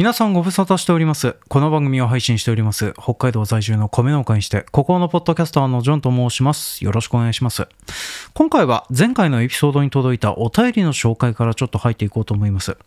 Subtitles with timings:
[0.00, 1.36] 皆さんご無沙汰しております。
[1.50, 2.94] この番組を配信しております。
[2.94, 6.82] 北海道在住の米農家にして、ここのポッドキャスターのジョンと申します。
[6.82, 7.68] よろしくお願いします。
[8.32, 12.78] 今回は前回のエピソードに届いたお便りの紹介からちょっと入っていこうと思います。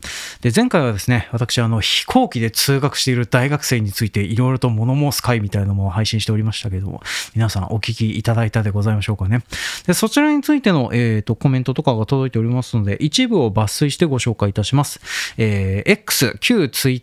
[0.41, 7.03] で、前回はですね、私、あの、飛行機で通学している大学生についていろいろと物申す会みたいなのも配信しておりましたけども、
[7.35, 9.43] 皆さんお聞きいただいたでございましょうかね。
[9.85, 14.99] で、そちらについての、えっ、ー、と、コメントとかが届いておりますので、一部を抜粋してご紹介いたします。
[15.37, 17.02] えー、X、旧 Twitter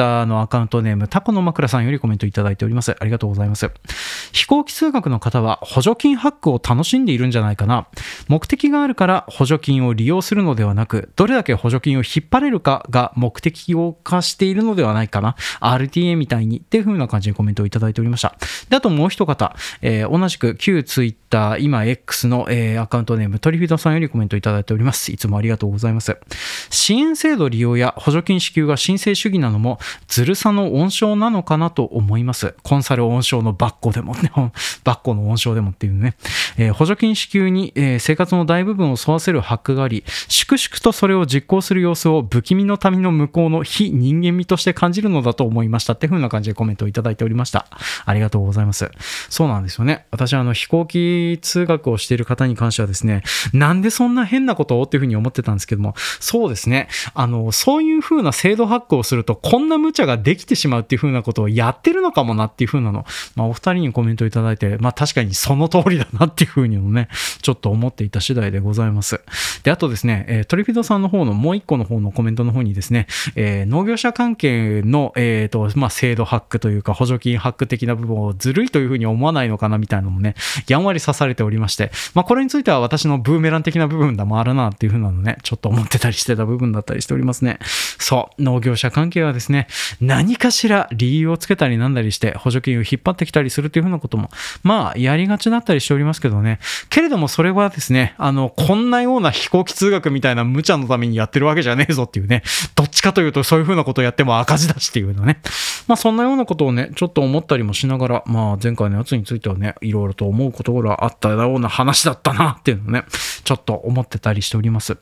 [0.00, 2.96] ターのアカウントネーム、タコの枕さんよりコメントいただいております。
[2.98, 3.70] ありがとうございます。
[4.32, 7.86] 飛行機通学の方は補助金ハックを楽しんでいるんじゃないかな。
[8.26, 15.36] 目的があるから補助金を利用するのではなく、どれだけ補助金を引っ張れるかが目的を化しているのではないかな。
[15.60, 18.34] RTA みたいにっていう風な感じでコメントをいただいておりました。
[18.70, 25.12] で、あともう一方、えー、同じく旧ツイッター、今 X の、えー、アカウントネーム、トリフィドさんよりコメントいただいております。
[25.12, 26.16] いつもありがとうございます。
[26.70, 32.54] 支援制度利用や補助金支給が申請主義なのも、ずるさの温床なのかなと思います。
[32.62, 34.30] コンサル温床のバッコでもね、
[34.84, 36.16] バッコの温床でもっていうね、
[36.56, 47.66] えー、補助金支給に、えー、生活の大部分を沿わせるハックがあり、粛々とそれを実行する様子を不気味の民の向こうの非人間味として感じるのだと思いましたっていう風な感じでコメントをいただいておりました。
[48.04, 48.90] ありがとうございます。
[49.28, 50.06] そうなんですよね。
[50.10, 56.88] 私はあの飛行機通学をしている方に関してはですね、なんでそんな変なことをっていう風に思ってたんですけども、そうですね。
[57.14, 67.08] あの、そういう風な制度ハックをすると、こんなな無茶ができてしまうっていう風なことをやってるのかもなっていう風なの、まあ、お二人にコメントいただいて、まあ、確かにその通りだなっていう風にもね、
[67.40, 69.20] ちょっと思っていた次第でございます。
[69.62, 80.34] で、あとですね、えー、トリフィドさんの方のもう一個の方のコメントの方にですね、えー、農業者関係の、えっ、ー、と、まあ、制度ハックというか、補助金ハック的な部分をずるいという風に思わないのかなみたいなのもね、
[80.68, 87.58] やんわり刺されておりまして、まあ、これについては私のブーメラン的な部分だもあるなっていう風なのね、ちょっと思ってたりしてた部分だったりしておりますね。
[87.98, 89.59] そう、農業者関係はですね、
[90.00, 94.30] 何かしら理由をつけたりなんだりして補助金を引っ張ってきたりするというふうなことも、
[94.62, 96.58] まあ、やりがちだったりしておりますけどね。
[96.88, 102.42] けれどもそれはですね、あの、こんなような飛行機通学みたいな無茶のためにやってるわけじゃねえぞっていうね、
[102.74, 105.40] どっちかというとそういうふうなことをやっても赤字だしっていうのね。
[105.86, 113.04] まあ、そんなようなことをね、ちょっと思ったりもしながら、まあ、前回のやつについてはね、いろいろと思うことがあったような話だったなっていうのね、
[113.44, 114.96] ちょっと思ってたりしております。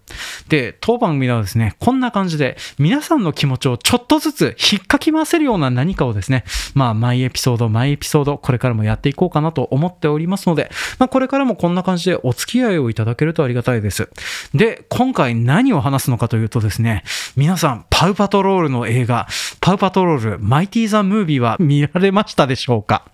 [0.49, 6.44] で、当番組ではですね、こんな感じで、皆さんの気持ちをちょっとずつ引っかき回せるような何かをですね、
[6.75, 14.08] まあ、毎エピソード、毎エピソード、これからもやっていこうかなと思っておりますので、まあ、これからもこんな感じでお付き合いをいただけるとありがたいです。
[14.54, 17.03] で、今回何を話すのかというとですね、
[17.37, 19.26] 皆さん、パウパトロールの映画、
[19.60, 23.04] パウパトロール、マイティーザ・ムービーは見られましたでしょうか？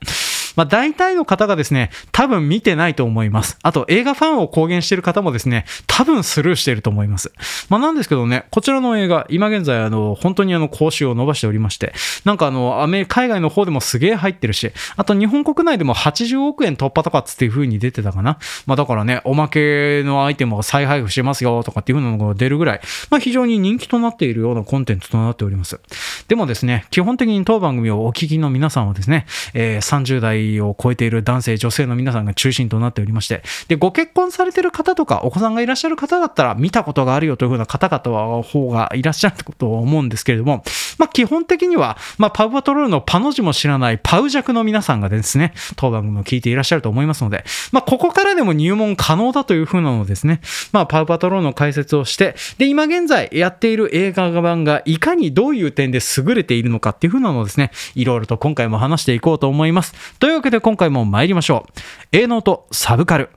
[0.57, 3.59] まあ、大体の方がですね、多分見てないと思います。
[3.63, 7.33] あと、映画ファンを公言している方もですね、多分スルーしていると思います。
[7.69, 11.95] まあ、なんですけどね、こちらの映画、今現在、あの、本当にあの、講習を伸ばしておりまして、
[12.25, 18.39] なんかあの、アメリカ海外の方でもすげえ入ってるし、あと日本国内でも80億円突破とかっていう風に出てたかな。
[18.67, 25.79] まあ、だからね、おまけのアイテムを再配布してますよとかっていう風なのが出るぐらい、まあ、非常に人気となっているようなコンテンツとなっております。
[26.27, 40.63] でもですね、基本的に当番組をお聞きの皆さんはですね、えー、30代を超えている男性、女性の皆さんが中心となっておりまして、で、ご結婚されてる方とか、お子さんがいらっしゃる方だったら、見たことがあるよというふうな方々は、方がいらっしゃると思うんですけれども、
[40.99, 50.41] まあ、基本的には、まあ、パウパトロールのパの字も知らないパウ弱の皆さんがですね、当番組を聞いていらっしゃると思いますので、まあ、ここからでも入門可能だというふうなのですね、
[50.73, 59.95] まあ、パウパトロールの解説をして、で、今現在やっている映画版がいかにどういう点で優れているのかっていうふうなのをですね、いろいろと今回も話していこうと思います。
[60.19, 61.67] といういうわけで今回も参りましょ
[62.13, 62.17] う。
[62.17, 63.31] 営農とサブカル。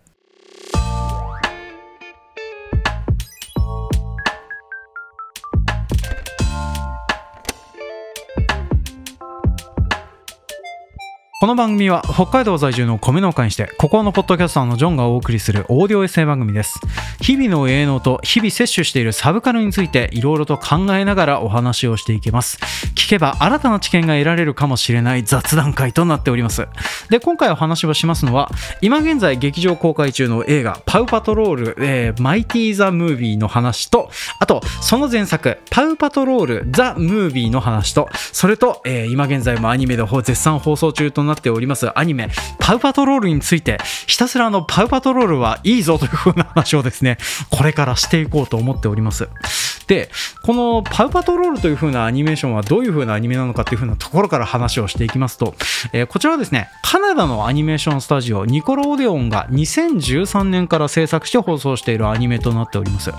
[11.40, 16.80] この番組は北海道在住の米農家にして、ここのポッドキャスターのジョンがお送りするオーディオエッセイ番組です。
[17.22, 22.58] 日々の営農と日々摂取しているサブカルについていろいろと考えながらお話をしていきます。
[22.96, 26.68] 聞けば新たな知見が得られるかもしれない雑談会となっております。
[27.12, 28.50] で、今回お話をしますのは、
[28.82, 42.30] 今現在劇場公開中の映画パウパトロール、えー、マイティーザ・ムービーの話と、あと、その前作、パウパトロール・ザ・ムービーの話と、それと、えー、今現在もアニメで絶賛放送中となっておりますアニメ、
[42.60, 43.78] パウパトロールについて、
[44.08, 47.18] ひたすらあの、パウパトロールはいいぞという風な話をですね、
[47.50, 49.30] これからしていこうと思っております。
[49.88, 50.10] で、
[50.44, 55.56] このパウパトロールという風なアニメーションはどういう風なアニメなのかという風なところから話をしていきますと、
[55.94, 63.14] えー、こちらはですね、カナダのアニメーションスタジオ、ニコロオデオンが2013年から制作して放送しているアニメとなっております。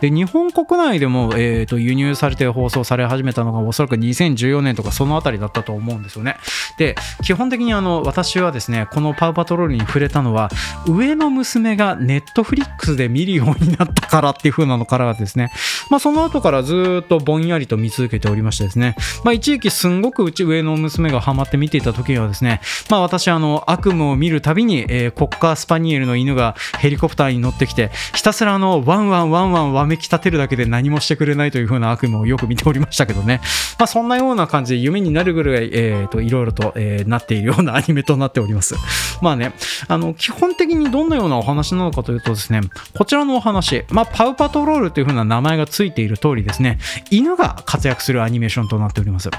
[0.00, 6.36] で、日本国内でも、えーと、輸入されて放送され始めたのがおそらく2014年とかそのあたりだったと思うんですよね。
[6.78, 6.94] で、
[7.24, 10.50] 基本的にあの、私はですね、このパウパトロールに触れたのは、
[10.86, 15.52] 上の娘がネットフリックスで見るようになったからっていう風なのからですね、
[15.90, 22.60] まあその後からずっとぼんやりと見続けておりましてですね、まあ一時期すんごくうち上の娘がハマって見ていた時にはですね、
[22.90, 33.40] まあ私あの悪夢を見るたびに、えー、コッカースパニエルの犬がヘリコプターに乗ってきて、ひたすらあのワンワンワンワンわめき立てるだけで何もしてくれないという風な悪夢をよく見ておりましたけどね、
[33.78, 38.74] まあそんなような感じで夢になるぐらい、えー、といろいろと、えー、なっているようなアニメとなっております。
[39.20, 39.52] まあね、
[39.88, 42.60] あの基本的にどんなようなお話なのかというとですね、
[42.94, 46.78] こちらのお話、まあパウパトロールという風な名前がついている通りですね、
[47.10, 49.30] 犬が活躍するアニメーションとなっております。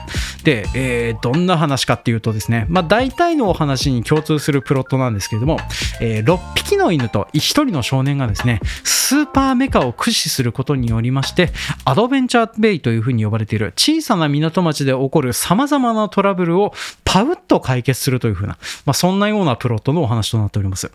[0.43, 5.57] で、えー、どんな話かっていうとですね、まあ、大体のお話に共通するプロットなんですけれども、
[6.01, 11.51] えー、6匹の犬と1人の少年がですね、スーパーメカを駆使することによりまして、
[11.85, 16.73] アドベンチャーベイというふうに呼ばれている小さな港町で起こる様々なトラブルを
[17.13, 18.57] パウッと解決するというふうな、
[18.87, 20.91] まあ、そんなようなプロットのお話となっております。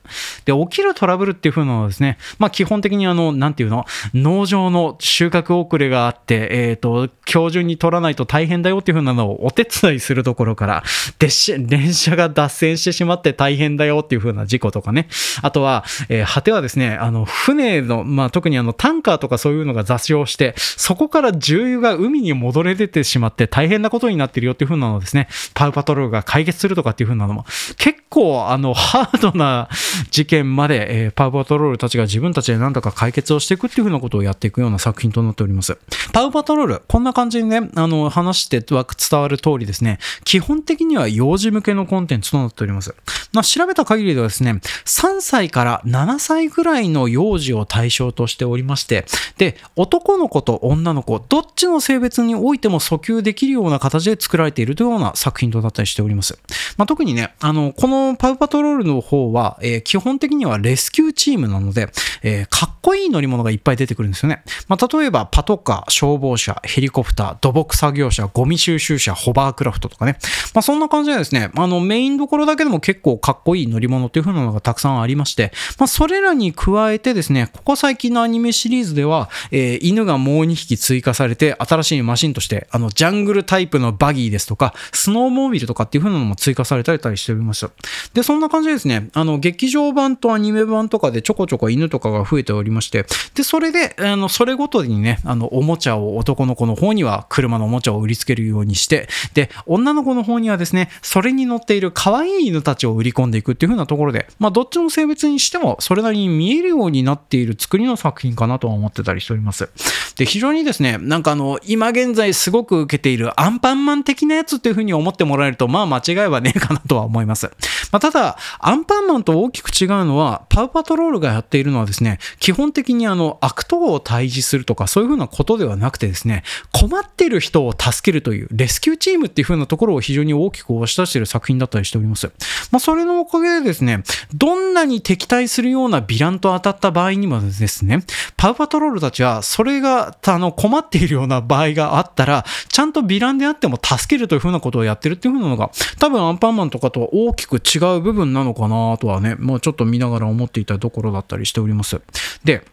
[0.47, 10.82] で、起きるトラブルっていうふうなのはですね、まあ、基本的にあの、なんていうの、農場の収穫遅れがあって、えっ、ー、と、今日中に取らないと大変だよっていうふうなのをお手伝いするところから、
[11.20, 15.06] で電車が脱線してしまって大変だよっていうふうな事故とかね。
[15.43, 27.44] あとは、えー、果てはですね、あの、船の、まあ、特にあの、タンカーとかそういうのが座礁して、そこから重油が海に戻れ出てしまって大変なことになってるよっていうふうなのですね、パウパトロールが解決するとかっていうふうなのも、
[27.76, 29.69] 結構、あの、ハードな
[30.10, 35.78] 事件まで、えー、パウパトロールたちが自分たちで何とか解決をしていくっていうふうなことをやっていくような作品となっております。
[36.12, 42.94] パウパトロール、こんな感じにね、あの、話しては伝わる通りですね、基本的には幼児向けのコンテンツとなっております。
[43.32, 49.06] まあ、調べた限りではですね、3歳から7歳ぐらいの幼児を対象としておりまして、
[49.37, 56.39] で、男の子と女の子、どっちの性別においても訴求できるような形で作られているというような作品となったりしてております。
[56.77, 61.89] まあ、特にね、あの、このパウパトロールの方は、えー、基本的にはレスキューチームなので、
[62.23, 64.43] えー、かっこいい乗り物がいっぱい出てくるんですよね。
[64.69, 70.19] まあ、例えば、パトカー、消防車、ヘリコプター、土木作業車、ゴミ収集車、ホバークラフトとかね。
[70.55, 87.70] まあ、そんな感じでですね、あの、メインどころだけでも結構かっこいい乗り物っていう風なのがたくさんありまして、まあ、それらに加えてですね、ここ最近のアニメシリーズでは、えー、犬がもう2匹追加されて、新しいマシンとして、あの、ジャングルタイプのバギーですとか、スノーモービルとかっていう風なのも追加されたりしておりました。
[88.12, 109.70] で、そんな感じですね、あの、劇場版とアニメ版とかでちょこちょこ犬とかが増えておりまして、で、それで、あの、それごとにね、あの、おもちゃを男の子の方には車のおもちゃを売りつけるようにして、で、女の子の方にはですね、それに乗っている可愛い犬たちを売り込んでいくっていう風なところで、まあ、どっちの性別にしても、それなりに見えるようになっている作りの作品かなとは思ってたりしております。
[110.17, 117.50] で、非常にですね、なんかあの、今現在すごく受けているアンパンマン的なやつっていう風に思ってもらえると、まあ間違いはねえかなとは思います。
[117.90, 126.42] まあ、ただ、アンパンマンと大きく違うのは、パウパトロールがやっているのはですね、基本的にあの、悪党を退治するとか、そういうふうなことではなくてですね、
[126.72, 132.30] 困っている人を助けるという、レスキューチームっていうふうなところを非常に大きく押し出している作品だったりしております。
[132.70, 134.03] まあ、それのおかげでですね、
[134.35, 138.05] どんなに敵対するようなヴィランと当たった場合にもですね、
[138.37, 152.00] パウパトロールたちは、それが、あの、困っているような場合があったら、ちゃんとヴィランであっても助けるという風なことをやってるっていう風なのが、多分アンパンマンとかとは大きく違う部分なのかなとはね、まあちょっと見ながら思っていたところだったりしております。
[152.45, 152.64] で、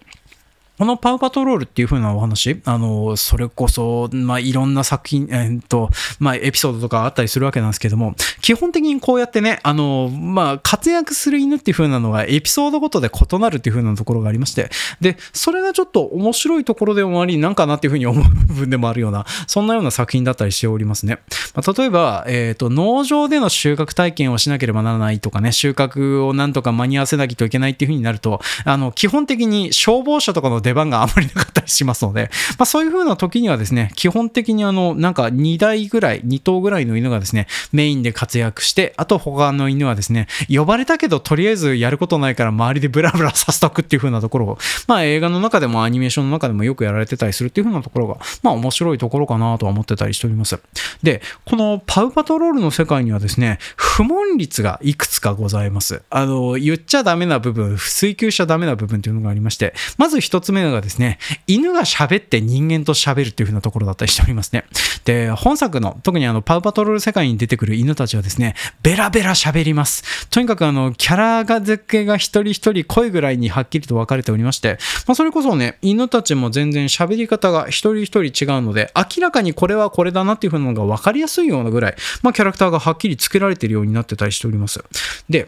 [0.78, 5.90] このパウパトロールっていう風なお話、あの、それこそ、まあ、いろんな作品、えー、っと、
[6.20, 21.20] まあ、エピソードとかあったりするわけなんですけども、基本的にこうやってね、あの、まあ、活躍する犬っていう風なのがエピソードごとで異なるっていう風なところがありまして、で、それがちょっと面白いところでもあり、なんかなっていう風に思う部分でもあるような、そんなような作品だったりしておりますね。
[21.54, 44.58] まあ、例えば、えー、っと、農場での収穫体験をしなければならないとかね、収穫をなんとか間に合わせなきゃいけないっていう風になると、あの、基本的に消防車とかの出番があまりなかったりしますので、まあ、そういう風な時にはですね、基本的にあの、なんか2台ぐらい、2頭ぐらいの犬がですね、メインで活躍して、あと他の犬はですね、呼ばれたけどとりあえずやることないから周りでブラブラさせとくっていう風なところを、
[44.88, 50.60] まあ映画の中でもアニメーションの中でもよくやられてたりするっていう風なところが、まあ面白いところかなとは思ってたりしております。
[51.04, 56.02] で、このパウパトロールの世界にはですね、不問率がいくつかございます。
[56.10, 64.66] あの、言っちゃダメな部分、追求しちゃダメな部分っていうのがありまして、まず一つ目がですね、犬が喋って人間と喋るっていう風なところだったりしておりますね。
[65.06, 70.28] で、本作の、特にあの、パウパトロール世界に出てくる犬たちはですね、ベラベラ喋ります。
[70.30, 84.84] とにかくあの、キャラが付けが一人一人声ぐらいにはっきりと分かれておりまして、まあ、それこそね、犬たちも全然喋り方が一人一人違うので、明らかにこれはこれだなっていう風なのが分かりやすいようなぐらい、まあ、キャラクターがはっきり付けられているようになってたりしております。
[85.30, 85.48] で、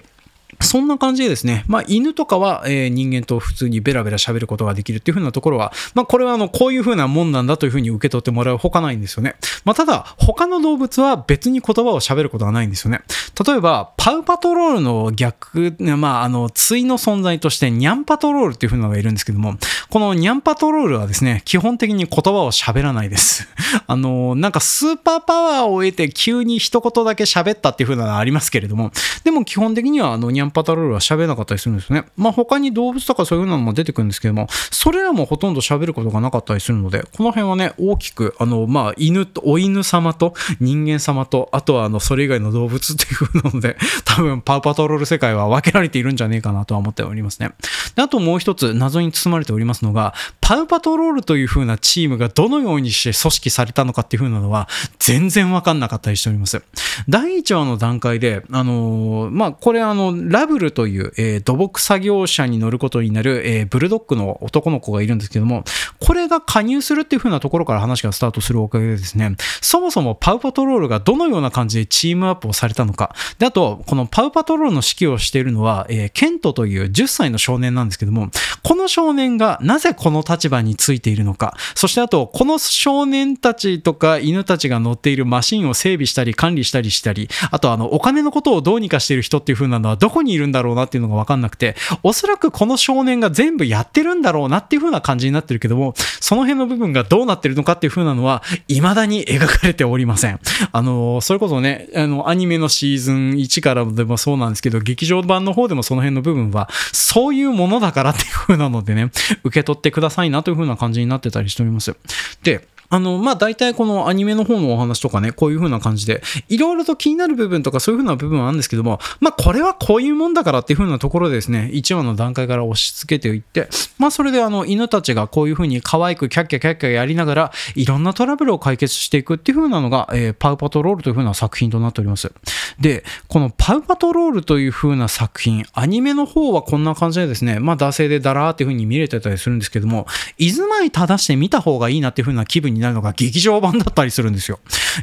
[0.59, 9.35] そんな感じでですね、まあ、犬とかは、えー、人間と普通にベラベラ喋ることができるっていう風なところは、まあ、これはあの、こういう風なもんなんだという風に受け取ってもらうほかないんですよね。
[9.65, 13.01] まあ、ただ、他の動物は別に言葉を喋ることはないんですよね。
[13.45, 19.57] 例えば、パウパトロールの逆、まあ、あの、対の存在として、ニャンパトロールっていう風なのがいるんですけども、
[19.89, 23.47] このニャンパトロールはですね、基本的に言葉を喋らないです。
[23.85, 28.91] あの、なんかスーパーパワーを得て急に一言だけ喋ったっていう風なのはありますけれども、
[29.23, 32.05] でも基本的にはあの、ニャンパトロールは喋れなかったりするんですね。
[32.15, 47.51] まあ他に動物とかそういうのも出てくるんですけども、それらもほとんど喋ることがなかったりするので、この辺はね、大きく、あの、まあ犬と、お犬様と人間様と、あとはあの、それ以外の動物っていう風なので、 多分パウパトロール世界は分けられているんじゃねえかなとは思っておりますね。
[47.95, 54.67] であともう一つ謎に包まれておりますのが、パウパトロールという風なチームがどのようにして組織されたのかっていう風なのは、
[54.99, 56.61] 全然わかんなかったりしております。
[57.09, 65.63] 第1話の段階で、あのー、まあ、これあの、ラブルという、えー、土木作業車に乗ることになる、えー、ブルドッグの男の子がいるんですけども、
[65.99, 73.15] これが加入するっていう風なところから話がスタートするおかげでですね、そもそもパウパトロールがどのような感じでチームアップをされたのか。
[73.39, 78.29] で、あと、このパウパトロールの指揮をしているのは、えー、ケントという10歳の少年なんですけども、
[78.61, 100.39] この少年がなぜこの立場についているのか、そしてあと、この少年たちとか犬たちが乗っているマシンを整備したり管理したりしたり、あとあの、お金のことをどうにかしている人っていう風なのはどこににいるんだろうなっていうのがわかんなくて、おそらくこの少年が全部やってるんだろうなっていう風な感じになってるけども、その辺の部分がどうなってるのかっていう風なのは、未だに描かれておりません。
[100.71, 109.11] あの、それこそね、あの、アニメのシーズン1からでもそうなんですけど、劇場版の方でもその辺の部分は、そういうものだからっていう風なのでね、
[109.43, 111.95] 受け取ってくださいなという風な感じになってたりしております。
[112.43, 132.31] で、あの、まあ、大体このアニメの方のお話とかね、こういう風な感じで、いろいろと気になる部分とかそういう風な部分はあるんですけども、まあ、これはこういうもんだからっていう風なところでですね、1話の段階から押し付けていって、まあ、それであの、犬たちがこういう風に可愛くキャッキャキャッキャやりながら、いろんなトラブルを解決していくっていう風なのが、えー、パウパトロールという風な作品となっております。
[132.79, 144.59] で、このパウパトロールという風な作品、アニメの方はこんな感じでですね、まあ、惰性でダラーっていう風に見れてたりするんですけども、居住まい正して見た方がいいなっていう風な気分になるのが劇場版だったりするんですよ。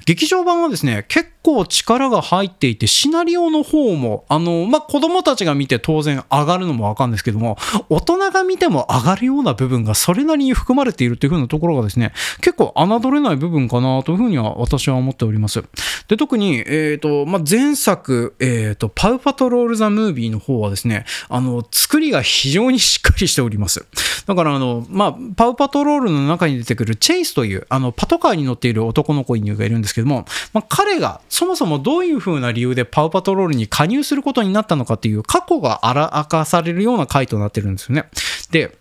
[0.07, 7.59] 劇場版はですね、結構力が入っていて、シナリオの方も、あの、まあ、子供たちが見て当然上がるのもわかるんですけども、
[7.91, 15.63] 大人が見ても上がるような部分がそれなりに含まれているという風なところがですね、結構侮れない部分かなというふうには私は思っております。
[16.09, 23.87] で、特に、えっ、ー、と、まあ、前作、えっ、ー、と、パウパトロール・ザ・ムービーの方はですね、あの、作りが非常にしっかりしております。
[24.27, 38.05] だから、あの、まあ、パウパトロールの中に出てくるチェイスという、あの、パトカーに乗っている男の子犬がいるんですけども、まあ、彼がそもそもどういうふうな理由でパウパトロールに加入することになったのかっていう過去が荒明かされるような回となってるんですよね。
[38.53, 38.79] で、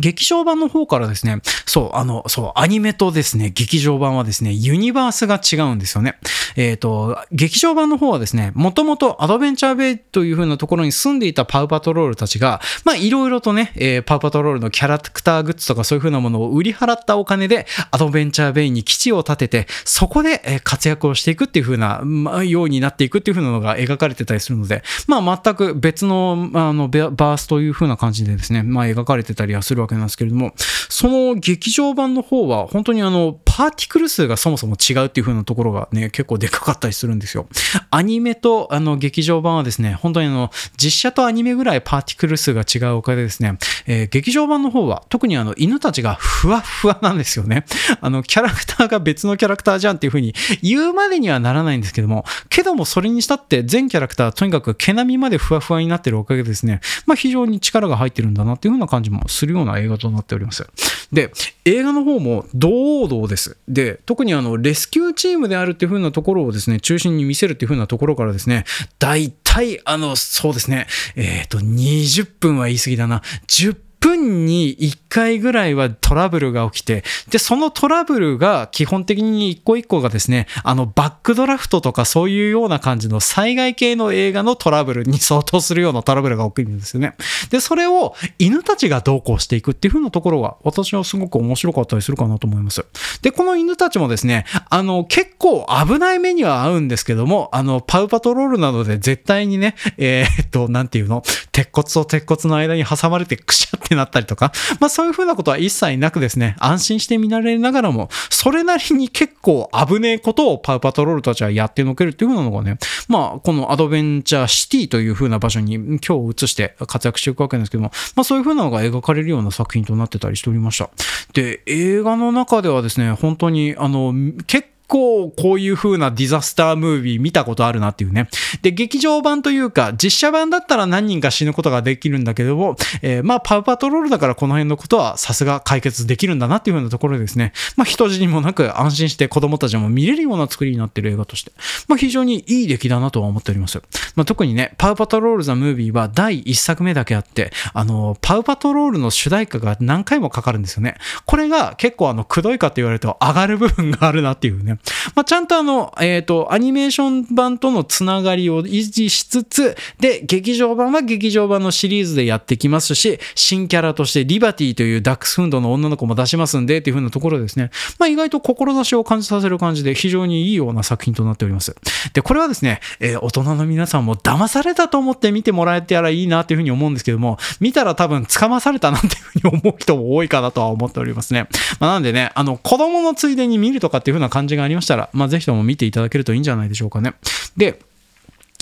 [0.00, 6.18] 劇場版の方からですね、そう、あの、そう、アニメとですね、劇場版はですね、ユニバースが違うんですよね。
[6.56, 30.52] えっ、ー、と、劇場版の方はですね、もともとアドベンチャーベイという風なところに住んでいたパウパトロールたちが、まあ、いろいろとね、えー、パウパトロールのキャラクターグッズとかそういう風なものを売り払ったお金で、アドベンチャーベイに基地を建てて、そこで活躍をしていくっていう風な、ま、ようになっていくっていう風なのが描かれてたりするので、まあ、全く別の、あの、バースという風な感じでですね、まあ、描かれてたりはするわけなんですけれども、
[30.88, 37.46] その劇場版の方は本当にあの、パーティクル数がそもそも違うっていう風なところがね、結構でかかったりするんですよ。
[37.90, 47.64] アニメとあの劇場版はですね、本当にあの、実写とアニメぐらいパーティクル数が違うおかげでですね、えー、劇場版の方は特にあの犬たちがふわふわなんですよね。
[48.00, 60.66] あの、キャラクターが別のキャラクターじゃんっていう風に言うまでにはならないんですけども、けどもそれにしたって全キャラクターとにかく毛並みまでふわふわになってるおかげでですね、まあ非常に力が入ってるんだなっていう風な感じもするような映画となっております。
[61.12, 61.32] で、
[61.64, 63.56] 映画の方も堂々です。
[63.68, 68.64] で、特にあの、レスキューチームであるっていう風なところをですね、中心に見せるっていう風なところからですね、
[68.98, 87.14] 大体、あの、そうですね、えっ、ー、と、20分は言い過ぎだな、10分分に1回ぐらいはトラブルが起きて、で、そのトラブルが基本的に一個一個がですね、あの、バックドラフトとかそういうような感じの災害系の映画のトラブルに相当するようなトラブルが起きるんですよね。
[87.50, 92.84] で、それを犬たちがどうこうしていくっていう風なところが私はすごく面白かったりするかなと思います。
[93.20, 112.78] で、この犬たちもですね、あの、結構危ない目には合うんですけども、あの、パウパトロールなどで絶対にね、えー、っと、なんていうの、鉄骨と鉄骨の間に挟まれてくしゃってってなったりとか、まあそういう風なことは一切なくですね、安心して見られながらも、それなりに結構危ねえことをパウパトロールたちはやってのけるっていう風なのがね、
[113.08, 120.88] まあこのアドベンチャーシティという風な場所に居を移して活躍していくわけですけども、まあそういう風なのが描かれるような作品となってたりしておりました。
[121.32, 124.14] で、映画の中ではですね、本当にあの、
[124.46, 128.28] 結構こういう風なディザスタームービー見たことあるなっていうね。
[128.62, 141.52] で、劇場版というか、実写版だったら何人か死ぬことができるんだけども、えー、まあ、パウパトロールだからこの辺のことはさすが解決できるんだなっていう風なところですね、まあ、人死にもなく安心して子供たちも見れるような作りになってる映画として、
[141.86, 143.80] まあ、非常にいい出来だなとは思っております。
[144.16, 150.96] まあ、特にね、パウパトロールザムービーは第1作目だけあって、あの、パウパトロールの主題歌が何回もかかるんですよね。
[151.26, 154.79] これが結構あの、くどいかって言われると上がる部分があるなっていうね。
[155.14, 167.70] まあ、ちゃんとあの、えっ、ー、と、アニメーション版とのつながりを維持しつつ、で、劇場版は劇場版のシリーズでやってきますし、新キャラとしてリバティというダックスフンドの女の子も出しますんで、っていう風なところですね。
[167.98, 171.74] まあ、意外と志を感じさせる感じで、非常にいいような作品となっております。
[172.12, 181.48] で、これはですね、えー、大人の皆さんも騙されたと思って見てもらえたらいいなっていう風に思うんですけども、見たら多分捕まされたなっていう風に思う人も多いかなとは思っておりますね。
[181.78, 187.14] まあ、なんでね、あの、子供のついでに見るとかっていう風な感じがありましたら、まあ、ぜひとも見ていただけるといいんじゃないでしょうかね。
[187.56, 187.78] で、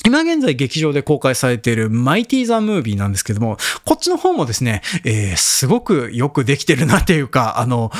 [0.08, 7.90] 今現在劇場で公開されているマイティーザムービーなんですけども、こっちの方もですね、えー、すごくよくできてるなっていうか、あの、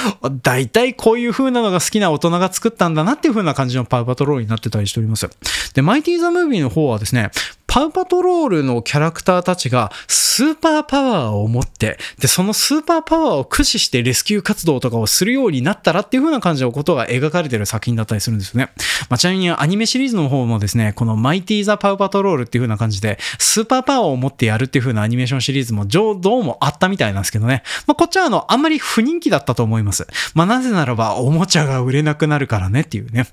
[0.42, 5.28] 大体こういう風なのが好きな大人が作ったんだなっていう風な感じのパウパトロールになってたりしております。
[5.74, 7.30] で、マイティーザムービーの方はですね、
[7.68, 18.72] パウパトロールのキャラクターたちがスーパーパワーを持って、で、そのスーパーパワーを駆使してレスキュー活動とかをするようになったらっていう風な感じのことが描かれてる作品だったりするんですよね。
[19.10, 27.62] まあ、ちなみにアニメシリーズの方もですね、このマイティーザ・パウパトロールっていう風な感じで、スーパーパワーを持ってやるっていう風なアニメーションシリーズもどうもあったみたいなんですけどね。
[27.86, 30.06] まあ、こっちはあの、あんまり不人気だったと思います。
[30.34, 33.26] まあ、なぜならば、おもちゃが売れなくなるからねっていうね。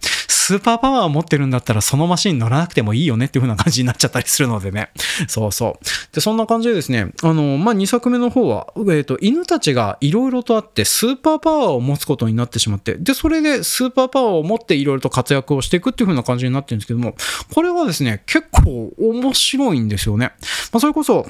[0.46, 4.90] スーパーパワーを持ってるんだったらそのマシン乗らなくてもいいよねっていう風な感じになっちゃったりするのでね。
[5.28, 6.14] そうそう。
[6.14, 17.16] で、そんな感じでですね、あの、まあ、2作目の方は、えっ、ー、と、犬たちがいろいろとあって、スーパーパワーを持つことになってしまって、で、それでスーパーパワーを持っていろいろと活躍をしていくっていう風な感じになってるんですけども、
[17.54, 20.34] これはですね、結構面白いんですよね。
[20.72, 21.28] まあ、それこそ、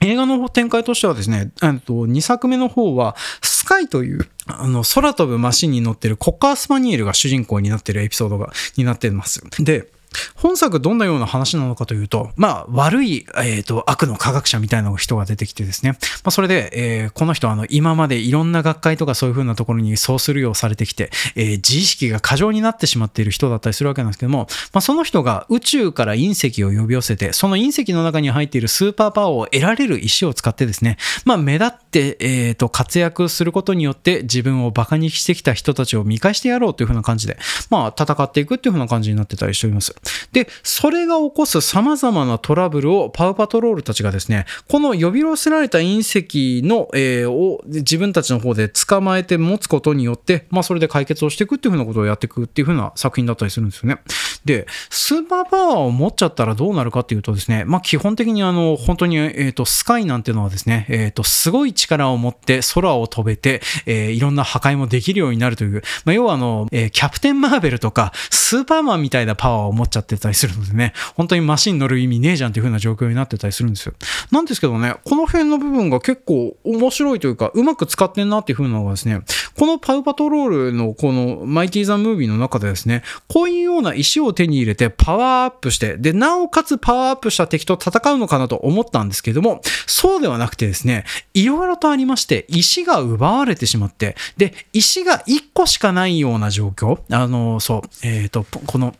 [0.00, 9.42] 映画の展開としてはですね、と2作目の方は、スカイという、あの、空飛ぶマシンに乗ってるコッカースパニエルが主人公になってるエピソードが、になってます。
[9.60, 9.88] で、
[10.34, 37.38] 本作どんなような話なのかというと、まあ、悪い、えっ、ー、と、悪の科学者みたいな人が出てきてですね、まあ、それで、えー、この人は、あの、今までいろんな学会とかそういう風なところにそうするようされてきて、えー、自意識が過剰になってしまっている人だったりするわけなんですけども、まあ、その人が宇宙から隕石を呼び寄せて、その隕石の中に入っているスーパーパワーを得られる石を使ってですね、まあ、目立って、えっ、と、活躍することによって自分を馬鹿にしてきた人たちを見返してやろうという風な感じで、
[37.70, 39.94] まあ、戦っていくっていう風な感じになってたりしております。
[40.32, 53.98] で、それが起こす様々なトラブルをパウパトロールたちがですね、この呼び寄せられた隕石の、えー、を自分たちの方で捕まえて持つことによって、まあそれで解決をしていくっていうふうなことをやっていくっていうふうな作品だったりするんですよね。
[54.44, 73.94] で、スーパーパワーを持っちゃったらどうなるかっていうとですね、まあ基本的にあの、本当に、えっ、ー、と、スカイなんてのはですね、えっ、ー、と、すごい力を持って空を飛べて、えー、いろんな破壊もできるようになるという、まあ要はあの、えー、キャプテンマーベルとか、スーパーマンみたいなパワーを持っちゃってたりするのでね、本当にマシン乗る意味ねえじゃんっていう風な状況になってたりするんですよ。
[74.30, 79.22] なんですけどね、この辺の部分が結構面白いというか、うまく使ってんなっていう風なのがですね、
[79.58, 98.94] このパウパトロールのこのマイティーザムービーの中でですね、こういうような石を手に入れてパワーアップして、で、なおかつパワーアップした敵と戦うのかなと思ったんですけども、そうではなくてですね、いろいろとありまして、石が奪われてしまって、で、石が1個しかないような状況、あの、そう、えっ、ー、と、この、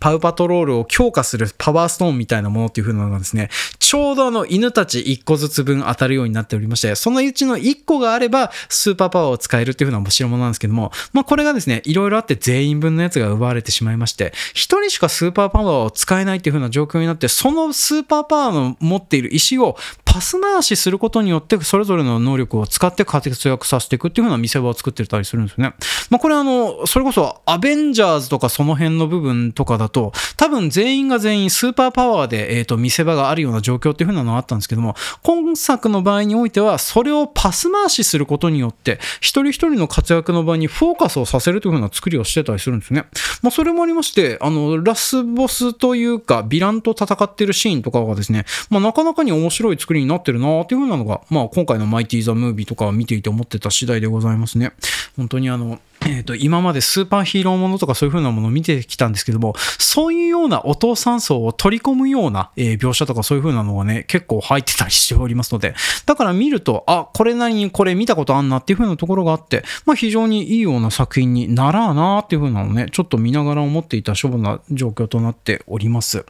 [0.00, 3.50] パウパトロールを強化するパワーストーンみたいなものっていう風なのがですね、
[3.88, 25.74] ちょうどあの犬たち1個ずつ分当たるようになっておりまして、そのうちの1個があればスーパーパワーを使えるっていう風な面白いものなんですけども、まあこれがですね、いろいろあって全員分のやつが奪われてしまいまして、1人しかスーパーパワーを使えないっていう風な状況になって、そのスーパーパワーの持っている石をパス回しすることによって、それぞれの能力を使って活躍させていくっていう風な見せ場を作ってたりするんですよね。
[26.10, 43.06] まあこれあの、それこそアベンジャーズとかその辺の部分とかだと、多分全員が全員スーパーパワーで、えっ、と、見せ場があるような状況っていう風なのがあったんですけども、今作の場合においては、それをパス回しすることによって、一人一人の活躍の場にフォーカスをさせるという風な作りをしてたりするんですね。
[43.42, 54.72] まあそれもありまして、あの、ラスボスというか、ヴィランと戦ってるシーンとかがですね、まあなかなかに面白い作りになってるなっていう風なのが、まあ今回のマイティー・ザ・ムービーとかを見ていて思ってた次第でございますね。
[55.16, 65.74] 本当にあの、えーと、今までスーパーヒーローものとかそういう風なものを見てきたんですけども、そういうようなお父さん層を取り込むような、えー、描写とかそういう風なののがね、結構入ってたりしておりますので、
[66.06, 76.24] だから見ると、あ、これなりにこれ見たことあんなっていう風なところがあって、まあ非常にいいような作品にならあなっていう風なのをね、ちょっと見ながら思っていた処分な状況となっております。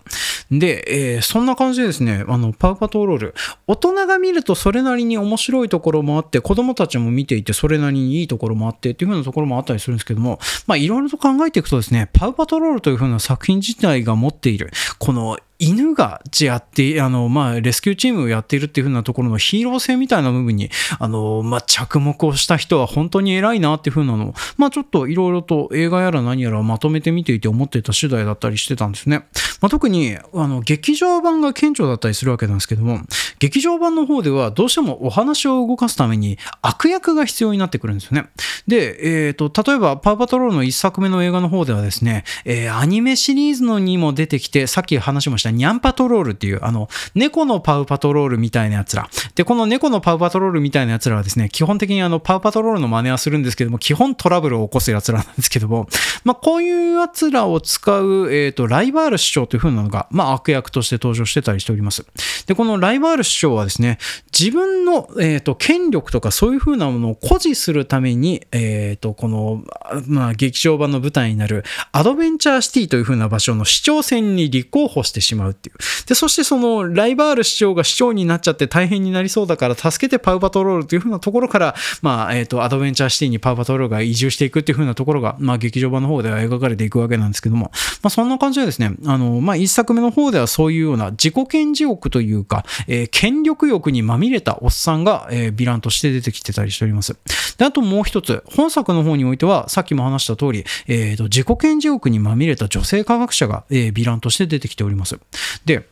[0.50, 3.34] で、えー、そんな感じでですね、あの、パウパトロール、
[3.66, 29.26] 大人が見るとそれなりに面白いところもあって、子供たちも見ていてそれなりにいいところもあってっていう風なところもあったりするんですけども、まあいろいろと考えていくとですね、パウパトロールという風な作品自体が持っている、この犬がやって、あの、まあ、レスキューチームをやっているっていう風なところのヒーロー性みたいな部分に、あの、まあ、着目をした人は本当に偉いなっていう風なのを、まあ、ちょっといろいろと映画やら何やらまとめて見ていて思っていた次第だったりしてたんですね。
[29.60, 33.00] まあ、特に、あの、劇場版が顕著だったりするわけなんですけども、
[33.38, 38.30] 劇場版の方ではどうしてもお話を動かすために悪役が必要になってくるんですよね。
[38.66, 49.08] で、えっ、ー、と、例えば、パウパトロールの一作目の映画の方ではですね、えー、アニメシリーズのにも出てきて、さっき話しました、ニャンパトロールっていう、あの、猫のパウパトロールみたいなやつら。
[49.34, 55.88] で、この猫のパウパトロールみたいなやつらはですね、基本的にあの、パウパトロールの真似はするんですけども、基本トラブルを起こすやつらなんですけども、
[56.24, 62.06] まあ、こういうやつらを使う、えっ、ー、と、ライバール市長という風なのが、まあ、悪役として登場してたりしております。
[62.46, 63.98] で、このライバール市長はですね、
[64.38, 69.64] 自分の、え、ー、と、権力とかそういう風なものを誇示するために、え、ー、と、この、
[70.06, 75.76] まあ、劇場版の舞台になるアドベンチャーシティという風な場所の市長選に立候補してしまうっていう。
[76.06, 87.70] で、そしてそのライバル市長が市長になっちゃって大変になりそうだから助けてパウパトロールという風なところから、まあ、えっ、ー、と、アドベンチャーシティにパウパトロールが移住していくっていう風なところが、まあ、劇場版の方では描かれていくわけなんですけども、
[88.02, 97.16] まあ、そんな感じでですね、あの、まあ、一作目の方ではそういうような自己顕示欲というか、えー、権力欲にまみれたおっさんが、えー、ヴィランとして出てきてたりしております。
[97.58, 105.18] で、あともう一つ、本作の方においては、さっきも話した通り、えっ、ー、と、自己顕示欲にまみれた女性科学者が、えー、ヴィランとして出てきております。
[105.64, 105.88] で、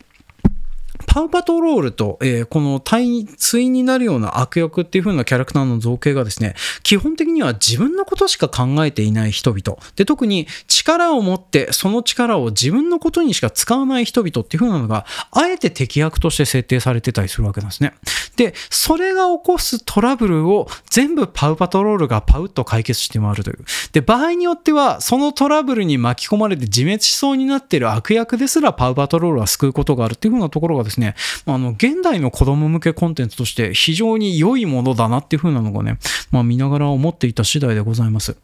[1.16, 9.78] パウパトロールと、えー、この対対になるような悪役っていう風なキャラクターの造形がですね、基本的には自分のことしか考えていない人々。
[9.94, 17.94] で、特に力を持ってその力を自分のことにしか使わない人々っていう風なのが、あえて敵役として設定されてたりするわけなんですね。
[18.36, 23.64] で、それが起こすトラブルを全部パウパトロールがパウッと解決して回るという。
[23.92, 31.05] で、場合によっては、そのトラブルに巻き込まれて自滅しそうになっている悪役ですらパウパトロールは救うことがあるっていう風なところがですね、
[31.46, 35.98] あの、現代の子供向けコンテンツとして非常に良いものだなっていう風なのがね、
[36.30, 38.36] まあ見ながら思っていた次第でございます。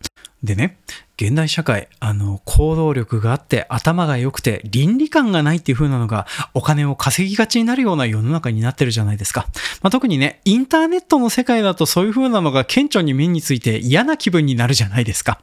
[0.42, 0.78] でね、
[1.16, 9.46] 現代社会、あの、行動力があって、頭が良くて、倫理観がないっていう風なのが、お金を稼ぎがちになるような世の中になってるじゃないですか。
[9.82, 15.40] まあ、特にね、インターネットの世界だとそういう風なのが顕著に目について嫌な気分になるじゃないですか。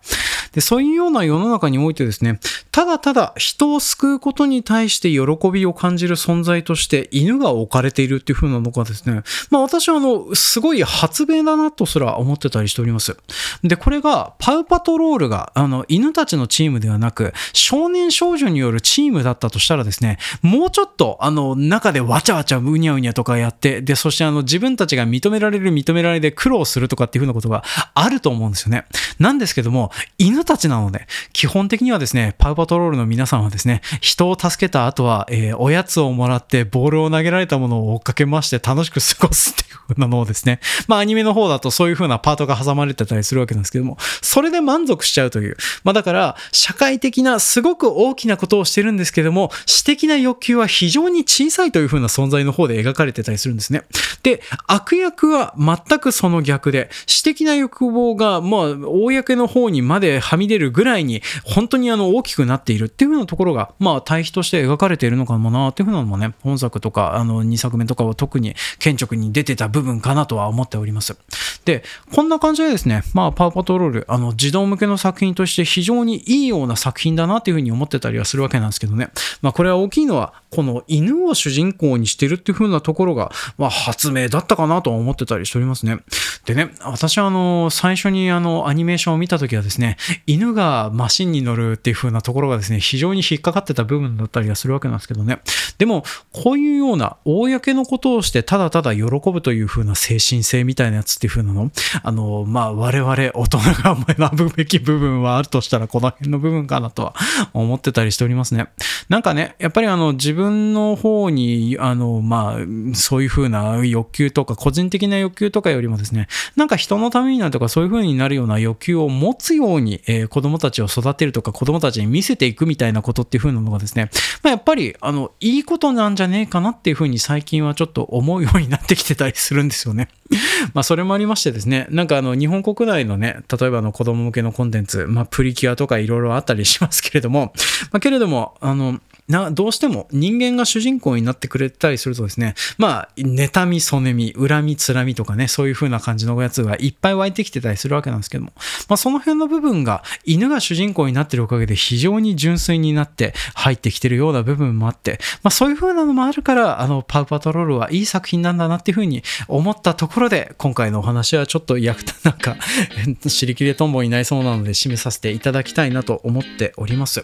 [0.51, 2.39] で、そういうような世の中においてですね、
[2.71, 13.15] ただただ人を救うことに対して喜びを感じる存在として犬が置かれているっていう風なのがですね、まあ私はあの、すごい発明だなとすら思ってたりしております。
[13.63, 28.85] で、これがパウパトトロールが、あの、犬たちのチームではなく、少年少女によるチームだったとしたらですね、もうちょっと、あの、中でわちゃわちゃうにゃうにゃとかやって、で、そしてあの、自分たちが認められる認められで苦労するとかっていうふうなことがあると思うんですよね。
[29.19, 45.57] なんですけども、犬たちなので、基本的にはですね、パウパトロールの皆さんはですね、人を助けた後は、えー、おやつをもらってボールを投げられたものを追っかけまして楽しく過ごすっていう風なのをですね、まあアニメの方だとそういう風なパートが挟まれてたりするわけなんですけども、それで満満足しちゃうという。
[45.83, 53.83] まあだから、社会的なすごく大きなことをしてるんですけども、私的な欲求は非常に小さいという風な存在の方で描かれてたりするんですね。
[54.23, 71.17] で、悪役は全くその逆で、私的な欲望が、まあ、公の方にまではみ出るぐらいに、本当にあの、大きくなっているっていう風なところが、まあ、対比として描かれているのかもなっていう風なのもね、本作とか、あの、2作目とかは特に顕著に出てた部分かなとは思っております。
[71.65, 79.09] で、こんな感じでですね、まあ、パワーパトロール、あの、児童向けの作品として非常にいいような作品だなっていう風に思ってたりはするわけなんですけどね。
[79.41, 85.99] まあ、これは大きいのは、この犬を主人公にしてるっていう風なところが、まあ、発明だったかなと思ってたりしておりますね。
[86.45, 95.39] でね、私はあの、最初にあの、アニメーションを見た時はですね、犬がマシンに乗るっていう風なところがですね、非常に引っかかってた部分だったりはするわけなんですけどね。
[95.77, 107.13] でも、こういうような、公のことをしてただただ喜ぶという風な精神性みたいなやつっていう風なの、あの、まあ、我々大人が学ぶべき部分はあるとしたら、この辺の部分かなとは
[107.53, 108.67] 思ってたりしておりますね。
[109.09, 124.09] なんかね、やっぱりあの、自分分の方に、あの、まあ、そういう風な欲求とか、個人的な欲求とかよりもですね、なんか人のためになるとかそういう風になるような欲求を持つように、えー、子供たちを育てるとか子供たちに見せていくみたいなことっていう風なのがですね、
[124.41, 130.07] まあ、やっぱり、あの、いいことなんじゃねえかなっていう風に最近はちょっと思うようになってきてたりするんですよね。
[130.73, 137.53] まあ、それもありましてですね、なんかあの、日本国内のね、例えばの子供向けのコンテンツ、まあ、プリキュアとかいろいろあったりしますけれども、
[137.91, 138.99] まあ、けれども、あの、
[139.29, 148.53] な、どうしても人間が主人公になってくれたりするとですね、まあ、妬み、そねみ、恨み、つらみとかね、そういう風な感じのやつがいっぱい湧いてきてたりするわけなんですけども、
[148.87, 162.57] まあ、その辺の部分が犬が主人公になってるおかげで非常に純粋になって入ってきてるような部分もあって、まあ、そういう風なのもあるから、あの、パウパトロールはいい作品なんだなっていう風に思ったところで、今回のお話はちょっと役立なんか、
[163.27, 167.23] 尻切れトンボになりそうなので締めさせていただきたいなと思っております。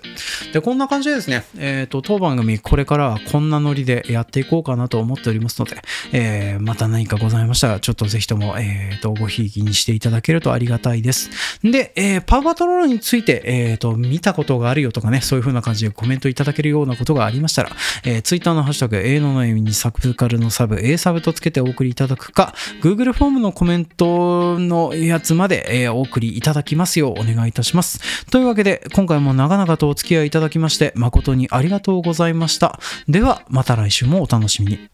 [0.53, 5.81] で、こんな感じでですね、え、ー、と、当番組これからはこんなノリでやっていこうかなと思っておりますので、
[6.11, 11.29] えー、また何かございましたら、ちょっとぜひとも、えー、と、ごひいきにしていただけるとありがたいです。
[11.63, 17.71] で、えー、パワーパトロールについて、えー、と、見たことがあるよとかね、そういう風な感じでコメントいただけるようなことがありましたら、
[18.03, 28.25] えー、Twitter のハッシュタグ、A のの意味にサブカルのサブ、A サブとつけてお送りいただくか、Google フォームのコメントのやつまで、えー、お送りいただきますようお願いいたします。
[28.27, 32.79] というわけで、今回も長々とお付き合いいただきまして、誠にありがとうとうございました。
[33.07, 34.89] では、また来週もお楽しみに。